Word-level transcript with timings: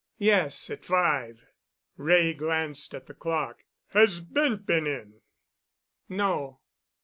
"Yes, 0.17 0.67
at 0.71 0.83
five." 0.83 1.45
Wray 1.95 2.33
glanced 2.33 2.95
at 2.95 3.05
the 3.05 3.13
clock. 3.13 3.65
"Has 3.89 4.19
Bent 4.19 4.65
been 4.65 4.87
in?" 4.87 5.21
"No." 6.09 6.61